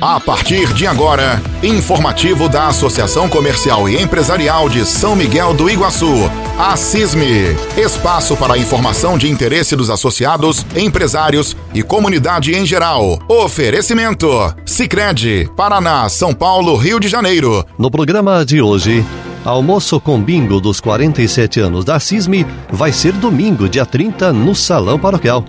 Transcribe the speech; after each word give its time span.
A 0.00 0.18
partir 0.18 0.72
de 0.72 0.86
agora, 0.86 1.42
informativo 1.62 2.48
da 2.48 2.68
Associação 2.68 3.28
Comercial 3.28 3.86
e 3.86 4.00
Empresarial 4.00 4.66
de 4.66 4.86
São 4.86 5.14
Miguel 5.14 5.52
do 5.52 5.68
Iguaçu, 5.68 6.30
a 6.58 6.74
CISME. 6.74 7.54
Espaço 7.76 8.34
para 8.34 8.56
informação 8.56 9.18
de 9.18 9.28
interesse 9.28 9.76
dos 9.76 9.90
associados, 9.90 10.64
empresários 10.74 11.54
e 11.74 11.82
comunidade 11.82 12.56
em 12.56 12.64
geral. 12.64 13.18
Oferecimento: 13.28 14.26
Sicredi, 14.64 15.50
Paraná, 15.54 16.08
São 16.08 16.32
Paulo, 16.32 16.76
Rio 16.76 16.98
de 16.98 17.06
Janeiro. 17.06 17.62
No 17.78 17.90
programa 17.90 18.42
de 18.42 18.62
hoje, 18.62 19.04
almoço 19.44 20.00
com 20.00 20.18
bingo 20.18 20.62
dos 20.62 20.80
47 20.80 21.60
anos 21.60 21.84
da 21.84 22.00
CISME 22.00 22.46
vai 22.72 22.90
ser 22.90 23.12
domingo, 23.12 23.68
dia 23.68 23.84
30, 23.84 24.32
no 24.32 24.54
Salão 24.54 24.98
Paroquial. 24.98 25.44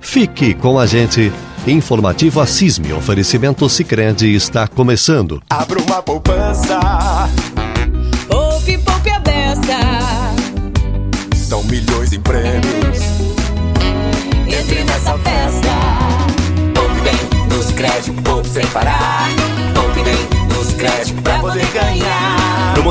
Fique 0.00 0.54
com 0.54 0.76
a 0.76 0.86
gente. 0.86 1.32
Informativo 1.66 2.40
Assisme, 2.40 2.92
oferecimento 2.92 3.68
Sicredi 3.68 4.34
está 4.34 4.66
começando. 4.66 5.40
Abra 5.48 5.78
uma 5.80 6.02
poupança. 6.02 6.80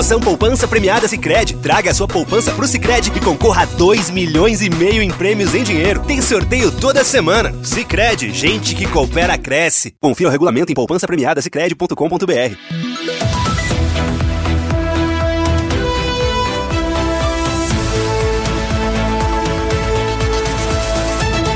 Promoção 0.02 0.20
Poupança 0.20 0.68
Premiada 0.68 1.08
Sicredi. 1.08 1.56
Traga 1.58 1.92
a 1.92 1.94
sua 1.94 2.08
poupança 2.08 2.52
pro 2.54 2.66
Sicredi 2.66 3.12
e 3.16 3.20
concorra 3.20 3.62
a 3.62 3.66
2 3.66 4.10
milhões 4.10 4.60
e 4.60 4.68
meio 4.68 5.00
em 5.00 5.12
prêmios 5.12 5.54
em 5.54 5.62
dinheiro. 5.62 6.02
Tem 6.08 6.20
sorteio 6.20 6.72
toda 6.72 7.04
semana. 7.04 7.54
Sicredi, 7.64 8.32
gente 8.32 8.74
que 8.74 8.88
coopera 8.88 9.38
cresce. 9.38 9.94
Confira 10.02 10.30
o 10.30 10.32
regulamento 10.32 10.72
em 10.72 10.76
poupança. 10.76 11.06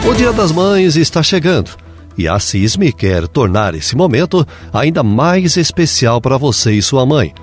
O 0.07 0.13
Dia 0.13 0.31
das 0.33 0.51
Mães 0.51 0.95
está 0.95 1.23
chegando 1.23 1.71
e 2.15 2.27
a 2.27 2.37
CISME 2.37 2.93
quer 2.93 3.27
tornar 3.27 3.73
esse 3.73 3.95
momento 3.95 4.45
ainda 4.71 5.01
mais 5.01 5.57
especial 5.57 6.21
para 6.21 6.37
você 6.37 6.73
e 6.73 6.81
sua 6.83 7.07
mãe. 7.07 7.33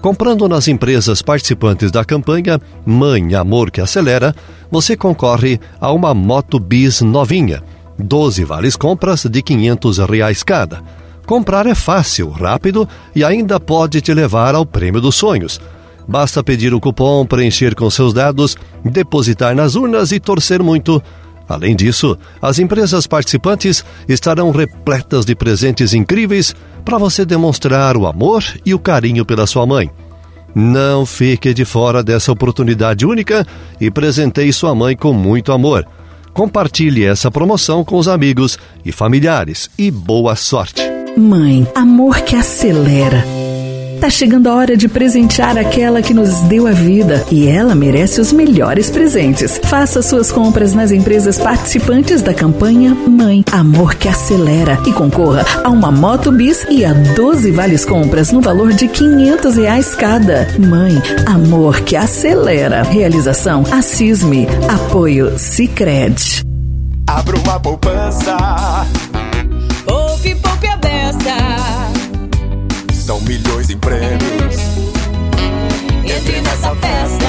Comprando 0.00 0.48
nas 0.48 0.68
empresas 0.68 1.20
participantes 1.22 1.90
da 1.90 2.04
campanha 2.04 2.60
Mãe 2.86 3.34
Amor 3.34 3.68
que 3.70 3.80
Acelera, 3.80 4.32
você 4.70 4.96
concorre 4.96 5.58
a 5.80 5.90
uma 5.92 6.14
Moto 6.14 6.60
Bis 6.60 7.00
novinha. 7.00 7.62
12 7.98 8.44
vales 8.44 8.76
compras 8.76 9.24
de 9.24 9.42
500 9.42 9.98
reais 9.98 10.44
cada. 10.44 10.82
Comprar 11.26 11.66
é 11.66 11.74
fácil, 11.74 12.30
rápido 12.30 12.88
e 13.14 13.24
ainda 13.24 13.58
pode 13.58 14.00
te 14.00 14.14
levar 14.14 14.54
ao 14.54 14.64
prêmio 14.64 15.00
dos 15.00 15.16
sonhos. 15.16 15.60
Basta 16.06 16.44
pedir 16.44 16.72
o 16.72 16.80
cupom, 16.80 17.26
preencher 17.26 17.74
com 17.74 17.90
seus 17.90 18.14
dados, 18.14 18.56
depositar 18.84 19.54
nas 19.54 19.74
urnas 19.74 20.12
e 20.12 20.20
torcer 20.20 20.62
muito. 20.62 21.02
Além 21.48 21.74
disso, 21.74 22.16
as 22.42 22.58
empresas 22.58 23.06
participantes 23.06 23.84
estarão 24.06 24.50
repletas 24.50 25.24
de 25.24 25.34
presentes 25.34 25.94
incríveis 25.94 26.54
para 26.84 26.98
você 26.98 27.24
demonstrar 27.24 27.96
o 27.96 28.06
amor 28.06 28.44
e 28.66 28.74
o 28.74 28.78
carinho 28.78 29.24
pela 29.24 29.46
sua 29.46 29.66
mãe. 29.66 29.90
Não 30.54 31.06
fique 31.06 31.54
de 31.54 31.64
fora 31.64 32.02
dessa 32.02 32.32
oportunidade 32.32 33.06
única 33.06 33.46
e 33.80 33.90
presenteie 33.90 34.52
sua 34.52 34.74
mãe 34.74 34.96
com 34.96 35.12
muito 35.12 35.52
amor. 35.52 35.86
Compartilhe 36.34 37.04
essa 37.04 37.30
promoção 37.30 37.84
com 37.84 37.96
os 37.96 38.08
amigos 38.08 38.58
e 38.84 38.92
familiares 38.92 39.70
e 39.78 39.90
boa 39.90 40.36
sorte. 40.36 40.82
Mãe, 41.16 41.66
amor 41.74 42.20
que 42.20 42.36
acelera. 42.36 43.37
Tá 44.00 44.08
chegando 44.08 44.48
a 44.48 44.54
hora 44.54 44.76
de 44.76 44.88
presentear 44.88 45.58
aquela 45.58 46.00
que 46.00 46.14
nos 46.14 46.40
deu 46.42 46.68
a 46.68 46.70
vida 46.70 47.26
e 47.32 47.48
ela 47.48 47.74
merece 47.74 48.20
os 48.20 48.32
melhores 48.32 48.90
presentes. 48.90 49.60
Faça 49.64 50.00
suas 50.02 50.30
compras 50.30 50.72
nas 50.72 50.92
empresas 50.92 51.36
participantes 51.36 52.22
da 52.22 52.32
campanha 52.32 52.94
Mãe 52.94 53.44
Amor 53.50 53.96
que 53.96 54.08
Acelera 54.08 54.78
e 54.86 54.92
concorra 54.92 55.44
a 55.64 55.68
uma 55.68 55.90
Moto 55.90 56.30
Bis 56.30 56.64
e 56.70 56.84
a 56.84 56.92
12 56.92 57.50
vales 57.50 57.84
compras 57.84 58.30
no 58.30 58.40
valor 58.40 58.72
de 58.72 58.86
500 58.86 59.56
reais 59.56 59.94
cada. 59.96 60.46
Mãe 60.58 61.02
Amor 61.26 61.80
que 61.80 61.96
Acelera. 61.96 62.84
Realização 62.84 63.64
Assisme. 63.68 64.46
Apoio 64.68 65.36
Cicred. 65.36 66.44
Abra 67.08 67.36
uma 67.36 67.58
poupança. 67.58 68.36
Poupe, 69.84 70.36
poupe 70.36 70.68
a 70.68 70.76
beça. 70.76 71.87
São 73.08 73.22
milhões 73.22 73.70
em 73.70 73.78
prêmios. 73.78 74.56
Entre 76.04 76.42
nessa 76.42 76.74
festa. 76.74 77.26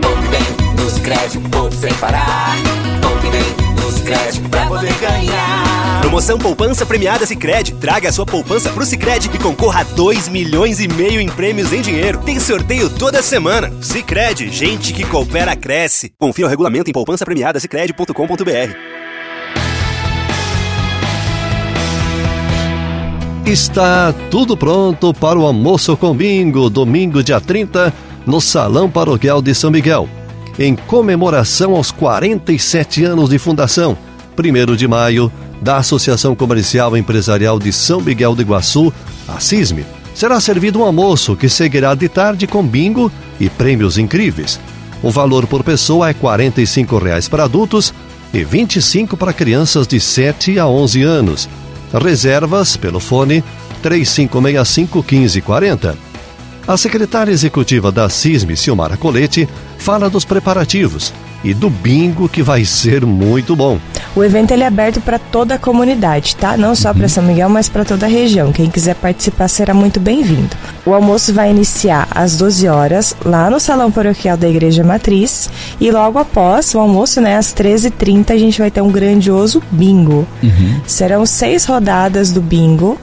Poupe 0.00 0.28
bem 0.28 0.40
nos 0.76 0.98
créditos, 1.00 1.50
poupe 1.50 1.74
sem 1.74 1.92
parar. 1.94 2.54
Poupe 3.02 3.28
bem 3.28 3.84
nos 3.84 4.00
créditos 4.02 4.38
pra 4.48 4.66
poder 4.66 4.94
ganhar. 5.00 6.00
Promoção 6.00 6.38
Poupança 6.38 6.86
Premiada 6.86 7.26
Sicredi. 7.26 7.74
Traga 7.74 8.08
a 8.08 8.12
sua 8.12 8.24
poupança 8.24 8.70
pro 8.70 8.86
Sicredi 8.86 9.28
e 9.34 9.38
concorra 9.38 9.80
a 9.80 9.82
2 9.82 10.28
milhões 10.28 10.78
e 10.78 10.86
meio 10.86 11.20
em 11.20 11.28
prêmios 11.28 11.72
em 11.72 11.82
dinheiro. 11.82 12.20
Tem 12.24 12.38
sorteio 12.38 12.88
toda 12.88 13.20
semana. 13.20 13.72
Sicredi, 13.82 14.48
gente 14.48 14.92
que 14.92 15.04
coopera 15.04 15.56
cresce. 15.56 16.12
Confira 16.16 16.46
o 16.46 16.50
regulamento 16.50 16.88
em 16.88 16.92
poupança. 16.92 17.24
Está 23.48 24.12
tudo 24.30 24.58
pronto 24.58 25.14
para 25.14 25.38
o 25.38 25.46
almoço 25.46 25.96
com 25.96 26.14
bingo, 26.14 26.68
domingo, 26.68 27.22
dia 27.22 27.40
30, 27.40 27.94
no 28.26 28.42
Salão 28.42 28.90
Paroquial 28.90 29.40
de 29.40 29.54
São 29.54 29.70
Miguel. 29.70 30.06
Em 30.58 30.76
comemoração 30.76 31.74
aos 31.74 31.90
47 31.90 33.04
anos 33.04 33.30
de 33.30 33.38
fundação, 33.38 33.96
1 34.38 34.76
de 34.76 34.86
maio, 34.86 35.32
da 35.62 35.78
Associação 35.78 36.34
Comercial 36.34 36.94
Empresarial 36.94 37.58
de 37.58 37.72
São 37.72 38.02
Miguel 38.02 38.34
do 38.34 38.42
Iguaçu, 38.42 38.92
a 39.26 39.40
CISME, 39.40 39.86
será 40.14 40.38
servido 40.40 40.80
um 40.80 40.84
almoço 40.84 41.34
que 41.34 41.48
seguirá 41.48 41.94
de 41.94 42.06
tarde 42.06 42.46
com 42.46 42.62
bingo 42.62 43.10
e 43.40 43.48
prêmios 43.48 43.96
incríveis. 43.96 44.60
O 45.02 45.10
valor 45.10 45.46
por 45.46 45.64
pessoa 45.64 46.10
é 46.10 46.12
45 46.12 46.98
reais 46.98 47.28
para 47.28 47.44
adultos 47.44 47.94
e 48.34 48.40
R$ 48.40 48.44
25 48.44 49.16
para 49.16 49.32
crianças 49.32 49.86
de 49.86 49.98
7 49.98 50.58
a 50.58 50.66
11 50.68 51.02
anos. 51.02 51.48
Reservas 51.92 52.76
pelo 52.76 53.00
fone 53.00 53.42
3565 53.82 55.02
1540. 55.02 55.96
A 56.66 56.76
secretária 56.76 57.32
executiva 57.32 57.90
da 57.90 58.08
CISME, 58.08 58.56
Silmara 58.56 58.96
Colete, 58.96 59.48
fala 59.78 60.10
dos 60.10 60.24
preparativos 60.24 61.12
e 61.42 61.54
do 61.54 61.70
bingo 61.70 62.28
que 62.28 62.42
vai 62.42 62.64
ser 62.64 63.04
muito 63.04 63.54
bom. 63.54 63.78
O 64.16 64.24
evento 64.24 64.50
ele 64.50 64.64
é 64.64 64.66
aberto 64.66 65.00
para 65.00 65.18
toda 65.18 65.54
a 65.54 65.58
comunidade, 65.58 66.34
tá? 66.34 66.56
Não 66.56 66.74
só 66.74 66.92
para 66.92 67.08
São 67.08 67.22
Miguel, 67.22 67.48
mas 67.48 67.68
para 67.68 67.84
toda 67.84 68.06
a 68.06 68.08
região. 68.08 68.52
Quem 68.52 68.68
quiser 68.68 68.96
participar 68.96 69.46
será 69.48 69.72
muito 69.72 70.00
bem-vindo. 70.00 70.56
O 70.84 70.92
almoço 70.92 71.32
vai 71.32 71.50
iniciar 71.50 72.08
às 72.10 72.36
12 72.36 72.66
horas 72.66 73.14
lá 73.24 73.48
no 73.48 73.60
Salão 73.60 73.92
Paroquial 73.92 74.36
da 74.36 74.48
Igreja 74.48 74.82
Matriz 74.82 75.48
e 75.80 75.90
logo 75.90 76.18
após 76.18 76.74
o 76.74 76.78
almoço, 76.78 77.20
né, 77.20 77.36
às 77.36 77.54
13h30, 77.54 78.30
a 78.30 78.38
gente 78.38 78.58
vai 78.58 78.70
ter 78.70 78.80
um 78.80 78.90
grandioso 78.90 79.62
bingo. 79.70 80.26
Serão 80.86 81.24
seis 81.24 81.64
rodadas 81.64 82.32
do 82.32 82.40
bingo. 82.40 82.98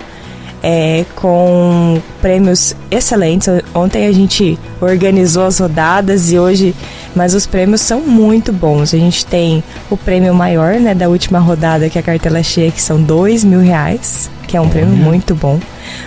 É, 0.67 1.05
com 1.15 2.01
prêmios 2.19 2.75
excelentes. 2.89 3.47
Ontem 3.71 4.07
a 4.07 4.11
gente 4.11 4.57
organizou 4.81 5.45
as 5.45 5.59
rodadas 5.59 6.31
e 6.31 6.39
hoje, 6.39 6.73
mas 7.15 7.35
os 7.35 7.45
prêmios 7.45 7.81
são 7.81 8.01
muito 8.01 8.51
bons. 8.51 8.91
A 8.91 8.97
gente 8.97 9.23
tem 9.27 9.63
o 9.91 9.95
prêmio 9.95 10.33
maior, 10.33 10.79
né, 10.79 10.95
da 10.95 11.07
última 11.07 11.37
rodada, 11.37 11.87
que 11.87 11.99
é 11.99 12.01
a 12.01 12.03
cartela 12.03 12.41
cheia, 12.41 12.71
que 12.71 12.81
são 12.81 12.99
dois 12.99 13.43
mil 13.43 13.59
reais, 13.59 14.27
que 14.47 14.57
é 14.57 14.61
um 14.61 14.67
prêmio 14.67 14.95
muito 14.97 15.35
bom. 15.35 15.59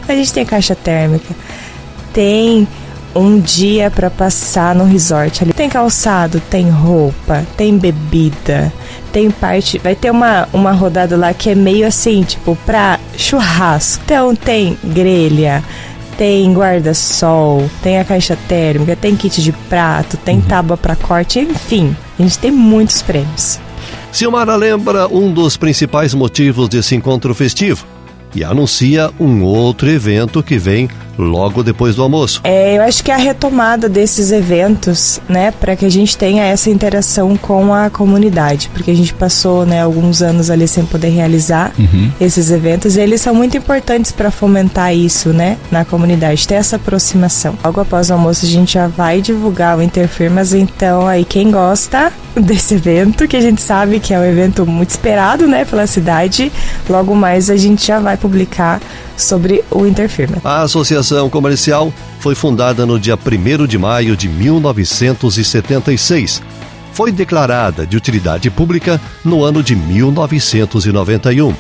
A 0.09 0.13
gente 0.13 0.33
tem 0.33 0.45
caixa 0.45 0.75
térmica, 0.75 1.33
tem 2.13 2.67
um 3.15 3.39
dia 3.39 3.93
para 3.93 4.11
passar 4.11 4.75
no 4.75 4.85
resort 4.85 5.45
ali. 5.45 5.53
Tem 5.53 5.69
calçado, 5.69 6.43
tem 6.51 6.69
roupa, 6.69 7.47
tem 7.57 7.79
bebida, 7.79 8.73
tem 9.19 9.33
parte. 9.33 9.79
Vai 9.79 9.97
ter 9.97 10.13
uma, 10.13 10.49
uma 10.53 10.71
rodada 10.71 11.17
lá 11.17 11.35
que 11.35 11.51
é 11.51 11.55
meio 11.55 11.85
assim, 11.85 12.23
tipo, 12.23 12.57
pra 12.65 13.01
churrasco. 13.17 14.01
Então 14.05 14.37
tem 14.37 14.79
grelha, 14.85 15.65
tem 16.17 16.53
guarda-sol, 16.55 17.69
tem 17.83 17.99
a 17.99 18.05
caixa 18.05 18.39
térmica, 18.47 18.95
tem 18.95 19.17
kit 19.17 19.43
de 19.43 19.51
prato, 19.51 20.17
tem 20.19 20.41
tábua 20.41 20.77
para 20.77 20.95
corte, 20.95 21.41
enfim. 21.41 21.97
A 22.17 22.23
gente 22.23 22.39
tem 22.39 22.53
muitos 22.53 23.03
prêmios. 23.03 23.59
Silmara 24.13 24.55
lembra 24.55 25.09
um 25.09 25.33
dos 25.33 25.57
principais 25.57 26.15
motivos 26.15 26.69
desse 26.69 26.95
encontro 26.95 27.35
festivo: 27.35 27.85
e 28.35 28.45
anuncia 28.45 29.11
um 29.19 29.43
outro 29.43 29.89
evento 29.89 30.43
que 30.43 30.59
vem 30.59 30.89
logo 31.19 31.63
depois 31.63 31.97
do 31.97 32.03
almoço. 32.03 32.41
É, 32.45 32.79
eu 32.79 32.83
acho 32.83 33.03
que 33.03 33.11
é 33.11 33.15
a 33.15 33.19
retomada 33.19 33.89
desses 33.89 34.31
eventos, 34.31 35.21
né, 35.29 35.51
para 35.51 35.75
que 35.75 35.85
a 35.85 35.91
gente 35.91 36.17
tenha 36.17 36.45
essa 36.45 36.71
interação 36.71 37.37
com 37.37 37.75
a 37.75 37.91
comunidade, 37.91 38.71
porque 38.73 38.91
a 38.91 38.95
gente 38.95 39.13
passou, 39.13 39.67
né, 39.67 39.83
alguns 39.83 40.23
anos 40.23 40.49
ali 40.49 40.69
sem 40.69 40.87
poder 40.87 41.09
realizar 41.09 41.73
uhum. 41.79 42.11
esses 42.21 42.51
eventos 42.51 42.97
e 42.97 43.01
eles 43.01 43.21
são 43.21 43.35
muito 43.35 43.57
importantes 43.57 44.13
para 44.13 44.31
fomentar 44.31 44.95
isso, 44.95 45.31
né, 45.31 45.59
na 45.71 45.85
comunidade, 45.85 46.47
ter 46.47 46.55
essa 46.55 46.77
aproximação. 46.77 47.57
Logo 47.65 47.81
após 47.81 48.11
o 48.11 48.13
almoço 48.13 48.47
a 48.47 48.49
gente 48.49 48.75
já 48.75 48.87
vai 48.87 49.21
divulgar 49.21 49.77
o 49.77 49.83
Interfirmas, 49.83 50.55
então 50.55 51.07
aí 51.07 51.25
quem 51.25 51.51
gosta 51.51 52.13
desse 52.41 52.75
evento, 52.75 53.27
que 53.27 53.37
a 53.37 53.41
gente 53.41 53.61
sabe 53.61 53.99
que 54.01 54.15
é 54.15 54.19
um 54.19 54.25
evento 54.25 54.67
muito 54.67 54.91
esperado, 54.91 55.47
né, 55.47 55.65
pela 55.65 55.87
cidade, 55.87 56.51
logo 56.89 57.15
mais 57.15 57.51
a 57.51 57.57
gente 57.57 57.87
já 57.87 58.01
vai 58.01 58.17
publicar 58.17 58.81
sobre 59.17 59.63
o 59.71 59.87
Interfirma. 59.87 60.39
A 60.45 60.63
Associação 60.63 61.29
Comercial 61.29 61.93
foi 62.21 62.35
fundada 62.35 62.87
no 62.87 62.99
dia 62.99 63.17
1 63.17 63.67
de 63.67 63.79
maio 63.79 64.17
de 64.17 64.29
1976. 64.29 66.43
Foi 66.93 67.13
declarada 67.13 67.87
de 67.87 67.97
utilidade 67.97 68.51
pública 68.51 69.01
no 69.25 69.45
ano 69.45 69.63
de 69.63 69.77
1991. 69.77 71.55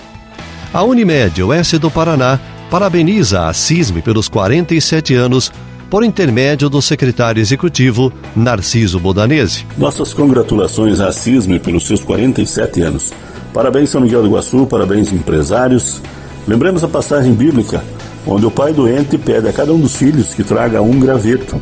A 0.73 0.83
Unimed 0.83 1.43
Oeste 1.43 1.79
do 1.79 1.91
Paraná 1.91 2.39
parabeniza 2.71 3.49
a 3.49 3.53
CISM 3.53 4.01
pelos 4.03 4.29
47 4.29 5.15
anos 5.15 5.53
por 5.91 6.05
intermédio 6.05 6.69
do 6.69 6.83
secretário 6.83 7.41
executivo 7.41 8.13
Narciso 8.37 9.01
Bodanese. 9.01 9.67
Nossas 9.77 10.13
congratulações 10.13 11.01
à 11.01 11.11
CISM 11.11 11.59
pelos 11.59 11.87
seus 11.87 12.03
47 12.03 12.83
anos. 12.83 13.13
Parabéns, 13.53 13.91
São 13.91 14.01
Miguel 14.01 14.23
do 14.23 14.29
Iguaçu, 14.29 14.67
parabéns, 14.67 15.13
empresários. 15.13 16.03
Lembremos 16.47 16.85
a 16.85 16.89
passagem 16.89 17.33
bíblica, 17.33 17.83
onde 18.27 18.45
o 18.45 18.51
pai 18.51 18.73
doente 18.73 19.17
pede 19.17 19.49
a 19.49 19.53
cada 19.53 19.73
um 19.73 19.81
dos 19.81 19.97
filhos 19.97 20.35
que 20.35 20.45
traga 20.45 20.83
um 20.83 21.01
graveto 21.01 21.61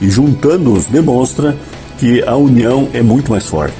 e, 0.00 0.08
juntando-os, 0.08 0.86
demonstra 0.86 1.54
que 1.98 2.22
a 2.22 2.34
união 2.34 2.88
é 2.92 3.02
muito 3.02 3.30
mais 3.30 3.46
forte. 3.46 3.76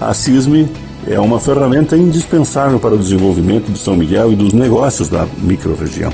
A 0.00 0.12
CISME 0.12 0.68
é 1.06 1.20
uma 1.20 1.38
ferramenta 1.38 1.96
indispensável 1.96 2.78
para 2.78 2.94
o 2.94 2.98
desenvolvimento 2.98 3.70
de 3.70 3.78
São 3.78 3.96
Miguel 3.96 4.32
e 4.32 4.36
dos 4.36 4.52
negócios 4.52 5.08
da 5.08 5.26
microrregião. 5.38 6.12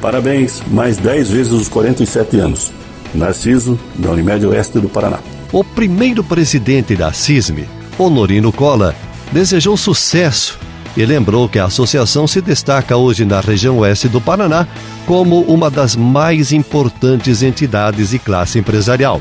Parabéns, 0.00 0.62
mais 0.70 0.96
10 0.96 1.30
vezes 1.30 1.52
os 1.52 1.68
47 1.68 2.38
anos. 2.38 2.72
Narciso, 3.14 3.78
da 3.96 4.10
Unimed 4.10 4.46
Oeste 4.46 4.78
do 4.78 4.88
Paraná. 4.88 5.18
O 5.52 5.62
primeiro 5.62 6.24
presidente 6.24 6.96
da 6.96 7.12
CISME, 7.12 7.68
Honorino 7.98 8.52
Cola, 8.52 8.94
desejou 9.32 9.76
sucesso 9.76 10.58
e 10.96 11.04
lembrou 11.04 11.48
que 11.48 11.58
a 11.58 11.66
associação 11.66 12.26
se 12.26 12.40
destaca 12.40 12.96
hoje 12.96 13.24
na 13.24 13.40
região 13.40 13.78
oeste 13.78 14.08
do 14.08 14.20
Paraná 14.20 14.66
como 15.06 15.42
uma 15.42 15.70
das 15.70 15.96
mais 15.96 16.52
importantes 16.52 17.42
entidades 17.42 18.10
de 18.10 18.18
classe 18.18 18.58
empresarial. 18.58 19.20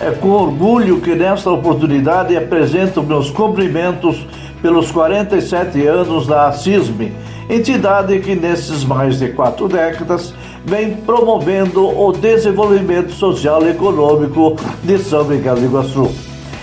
É 0.00 0.10
com 0.10 0.28
orgulho 0.28 1.00
que 1.00 1.14
nesta 1.14 1.50
oportunidade 1.50 2.36
apresento 2.36 3.02
meus 3.02 3.30
cumprimentos 3.30 4.26
pelos 4.60 4.90
47 4.90 5.86
anos 5.86 6.26
da 6.26 6.52
CISME, 6.52 7.12
entidade 7.48 8.18
que 8.20 8.34
nesses 8.34 8.84
mais 8.84 9.18
de 9.18 9.28
quatro 9.28 9.68
décadas 9.68 10.34
vem 10.64 10.94
promovendo 10.94 11.86
o 11.86 12.12
desenvolvimento 12.12 13.12
social 13.12 13.62
e 13.62 13.70
econômico 13.70 14.56
de 14.82 14.98
São 14.98 15.24
Miguel 15.24 15.56
do 15.56 15.64
Iguaçu. 15.64 16.10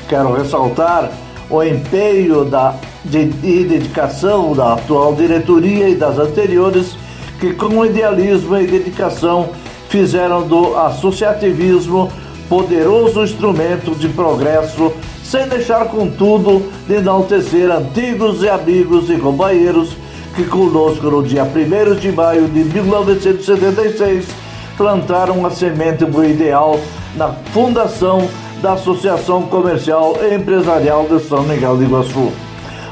Quero 0.10 0.34
ressaltar 0.34 1.10
o 1.50 1.64
empenho 1.64 2.44
da 2.46 2.76
de, 3.04 3.32
e 3.44 3.66
dedicação 3.66 4.54
da 4.54 4.74
atual 4.74 5.14
diretoria 5.14 5.90
e 5.90 5.96
das 5.96 6.18
anteriores, 6.18 6.96
que 7.40 7.54
com 7.54 7.86
idealismo 7.86 8.58
e 8.58 8.68
dedicação 8.68 9.50
fizeram 9.90 10.48
do 10.48 10.78
associativismo 10.78 12.12
poderoso 12.48 13.24
instrumento 13.24 13.96
de 13.96 14.08
progresso, 14.10 14.92
sem 15.24 15.48
deixar, 15.48 15.86
contudo, 15.86 16.64
de 16.88 16.96
enaltecer 16.96 17.70
antigos 17.72 18.42
e 18.44 18.50
amigos 18.50 19.10
e 19.10 19.18
companheiros 19.18 19.96
que 20.36 20.44
conosco 20.46 21.10
no 21.10 21.22
dia 21.22 21.44
1 21.44 21.96
de 21.96 22.12
maio 22.12 22.48
de 22.48 22.64
1976 22.64 24.26
plantaram 24.76 25.46
a 25.46 25.52
semente 25.52 26.04
do 26.06 26.26
ideal 26.26 26.80
na 27.16 27.30
fundação 27.30 28.28
da 28.62 28.74
Associação 28.74 29.44
Comercial 29.44 30.16
e 30.22 30.34
Empresarial 30.34 31.06
de 31.06 31.20
São 31.20 31.44
Miguel 31.44 31.78
de 31.78 31.84
Iguaçu. 31.84 32.32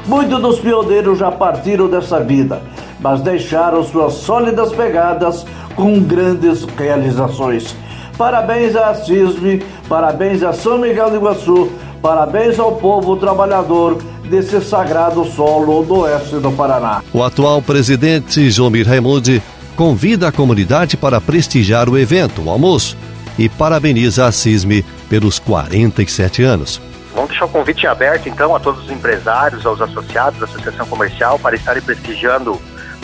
Muitos 0.06 0.40
dos 0.40 0.60
pioneiros 0.60 1.18
já 1.18 1.32
partiram 1.32 1.88
dessa 1.88 2.20
vida, 2.20 2.62
mas 3.00 3.20
deixaram 3.20 3.82
suas 3.82 4.14
sólidas 4.14 4.72
pegadas 4.72 5.44
com 5.74 5.98
grandes 6.00 6.64
realizações. 6.76 7.74
Parabéns 8.16 8.76
à 8.76 8.94
CISB, 8.94 9.64
parabéns 9.88 10.42
a 10.42 10.52
São 10.52 10.78
Miguel 10.78 11.10
do 11.10 11.16
Iguaçu, 11.16 11.70
parabéns 12.02 12.58
ao 12.58 12.72
povo 12.76 13.16
trabalhador 13.16 13.96
desse 14.24 14.60
sagrado 14.60 15.24
solo 15.24 15.84
do 15.84 16.00
oeste 16.00 16.36
do 16.36 16.50
Paraná. 16.50 17.00
O 17.12 17.22
atual 17.22 17.62
presidente 17.62 18.50
Jomir 18.50 18.86
Raimundi 18.88 19.40
convida 19.76 20.28
a 20.28 20.32
comunidade 20.32 20.96
para 20.96 21.20
prestigiar 21.20 21.88
o 21.88 21.96
evento, 21.96 22.42
o 22.42 22.50
almoço, 22.50 22.96
e 23.38 23.48
parabeniza 23.48 24.26
a 24.26 24.32
CISME 24.32 24.84
pelos 25.08 25.38
47 25.38 26.42
anos. 26.42 26.82
Vamos 27.14 27.30
deixar 27.30 27.44
o 27.44 27.48
convite 27.48 27.86
aberto, 27.86 28.28
então, 28.28 28.54
a 28.54 28.60
todos 28.60 28.84
os 28.84 28.90
empresários, 28.90 29.64
aos 29.64 29.80
associados 29.80 30.40
da 30.40 30.46
Associação 30.46 30.86
Comercial 30.86 31.38
para 31.38 31.54
estarem 31.54 31.82
prestigiando 31.82 32.60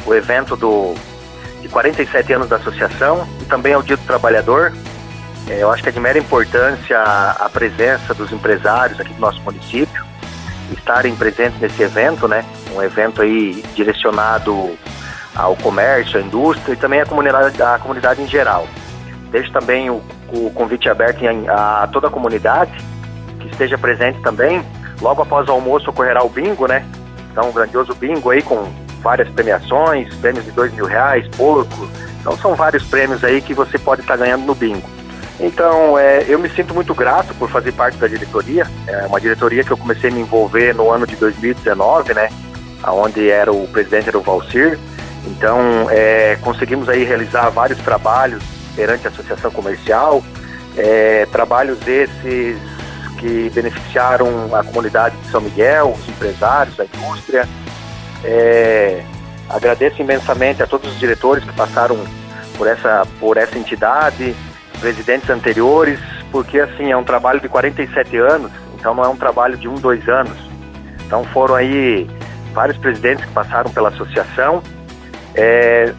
o 0.06 0.14
evento 0.14 0.56
do, 0.56 0.94
de 1.62 1.68
47 1.68 2.32
anos 2.32 2.48
da 2.48 2.56
associação 2.56 3.26
e 3.40 3.44
também 3.44 3.74
ao 3.74 3.82
Dia 3.82 3.96
do 3.96 4.04
Trabalhador. 4.04 4.72
É, 5.48 5.62
eu 5.62 5.70
acho 5.70 5.82
que 5.82 5.88
é 5.88 5.92
de 5.92 6.00
mera 6.00 6.18
importância 6.18 7.00
a, 7.00 7.48
presença 7.48 8.12
dos 8.12 8.30
empresários 8.32 9.00
aqui 9.00 9.14
do 9.14 9.20
nosso 9.20 9.40
município, 9.40 10.04
estarem 10.76 11.14
presentes 11.16 11.58
nesse 11.58 11.82
evento, 11.82 12.28
né? 12.28 12.44
Um 12.74 12.82
evento 12.82 13.22
aí 13.22 13.64
direcionado 13.74 14.76
ao 15.34 15.56
comércio, 15.56 16.18
à 16.18 16.22
indústria 16.22 16.74
e 16.74 16.76
também 16.76 17.00
à 17.00 17.06
comunidade, 17.06 17.62
à 17.62 17.78
comunidade 17.78 18.20
em 18.20 18.28
geral. 18.28 18.66
Deixo 19.30 19.50
também 19.50 19.88
o, 19.88 20.02
o 20.28 20.50
convite 20.50 20.88
aberto 20.88 21.20
a 21.48 21.88
toda 21.90 22.08
a 22.08 22.10
comunidade 22.10 22.72
que 23.40 23.48
esteja 23.48 23.78
presente 23.78 24.20
também. 24.20 24.62
Logo 25.00 25.22
após 25.22 25.48
o 25.48 25.52
almoço 25.52 25.88
ocorrerá 25.88 26.22
o 26.22 26.28
bingo, 26.28 26.66
né? 26.66 26.84
Então, 27.30 27.48
um 27.48 27.52
grandioso 27.52 27.94
bingo 27.94 28.30
aí 28.30 28.42
com 28.42 28.70
várias 29.00 29.28
premiações, 29.30 30.12
prêmios 30.16 30.44
de 30.44 30.50
dois 30.50 30.72
mil 30.74 30.84
reais, 30.84 31.26
porco. 31.36 31.88
Então, 32.20 32.36
são 32.36 32.54
vários 32.54 32.84
prêmios 32.84 33.24
aí 33.24 33.40
que 33.40 33.54
você 33.54 33.78
pode 33.78 34.02
estar 34.02 34.16
ganhando 34.16 34.44
no 34.44 34.54
bingo. 34.54 34.97
Então, 35.40 35.99
é, 35.99 36.25
eu 36.29 36.38
me 36.38 36.50
sinto 36.50 36.75
muito 36.75 36.94
grato 36.94 37.32
por 37.35 37.49
fazer 37.49 37.73
parte 37.73 37.96
da 37.96 38.08
diretoria. 38.08 38.67
É 38.87 39.06
uma 39.06 39.20
diretoria 39.20 39.62
que 39.62 39.70
eu 39.70 39.76
comecei 39.76 40.11
a 40.11 40.12
me 40.12 40.20
envolver 40.20 40.75
no 40.75 40.90
ano 40.90 41.06
de 41.06 41.14
2019, 41.17 42.14
né? 42.14 42.29
Onde 42.85 43.31
era 43.31 43.52
o 43.52 43.69
presidente 43.69 44.08
era 44.08 44.19
o 44.19 44.23
Valcir. 44.23 44.79
Então, 45.26 45.88
é, 45.90 46.37
conseguimos 46.40 46.88
aí 46.88 47.05
realizar 47.05 47.50
vários 47.50 47.78
trabalhos 47.80 48.42
perante 48.75 49.07
a 49.07 49.11
associação 49.11 49.50
comercial, 49.50 50.23
é, 50.76 51.26
trabalhos 51.33 51.78
esses 51.87 52.57
que 53.18 53.50
beneficiaram 53.50 54.54
a 54.54 54.62
comunidade 54.62 55.16
de 55.16 55.30
São 55.30 55.40
Miguel, 55.40 55.97
os 55.99 56.09
empresários, 56.09 56.78
a 56.78 56.85
indústria. 56.85 57.49
É, 58.25 59.02
agradeço 59.49 60.00
imensamente 60.00 60.62
a 60.62 60.66
todos 60.66 60.90
os 60.90 60.99
diretores 60.99 61.45
que 61.45 61.52
passaram 61.52 61.99
por 62.57 62.66
essa, 62.66 63.07
por 63.18 63.37
essa 63.37 63.59
entidade, 63.59 64.35
presidentes 64.78 65.28
anteriores, 65.30 65.99
porque 66.30 66.58
assim 66.58 66.90
é 66.90 66.97
um 66.97 67.04
trabalho 67.04 67.40
de 67.40 67.49
47 67.49 68.16
anos, 68.16 68.50
então 68.75 68.94
não 68.94 69.04
é 69.04 69.08
um 69.08 69.16
trabalho 69.16 69.56
de 69.56 69.68
um, 69.68 69.75
dois 69.75 70.08
anos. 70.08 70.37
Então 71.06 71.25
foram 71.25 71.54
aí 71.54 72.08
vários 72.52 72.76
presidentes 72.78 73.25
que 73.25 73.32
passaram 73.32 73.70
pela 73.70 73.88
associação. 73.88 74.62
É, 75.35 75.92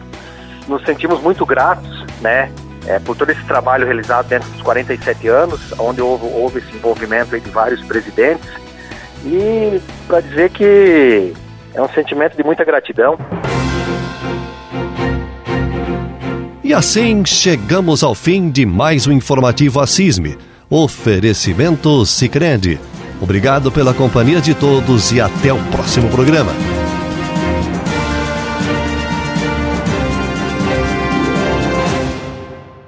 nos 0.68 0.84
sentimos 0.84 1.20
muito 1.20 1.44
gratos, 1.46 2.04
né, 2.20 2.52
é, 2.86 2.98
por 2.98 3.16
todo 3.16 3.30
esse 3.30 3.44
trabalho 3.44 3.84
realizado 3.84 4.28
dentro 4.28 4.48
dos 4.50 4.62
47 4.62 5.28
anos, 5.28 5.72
onde 5.78 6.00
houve, 6.00 6.26
houve 6.26 6.58
esse 6.58 6.74
envolvimento 6.76 7.38
de 7.38 7.50
vários 7.50 7.82
presidentes, 7.84 8.48
e 9.24 9.80
para 10.06 10.20
dizer 10.20 10.50
que 10.50 11.34
é 11.74 11.82
um 11.82 11.88
sentimento 11.90 12.36
de 12.36 12.42
muita 12.42 12.64
gratidão. 12.64 13.18
E 16.70 16.72
assim 16.72 17.24
chegamos 17.24 18.04
ao 18.04 18.14
fim 18.14 18.48
de 18.48 18.64
mais 18.64 19.04
um 19.04 19.10
informativo 19.10 19.80
Assisme. 19.80 20.38
Oferecimento 20.70 22.06
Sicredi. 22.06 22.78
Obrigado 23.20 23.72
pela 23.72 23.92
companhia 23.92 24.40
de 24.40 24.54
todos 24.54 25.10
e 25.10 25.20
até 25.20 25.52
o 25.52 25.58
próximo 25.72 26.08
programa. 26.10 26.52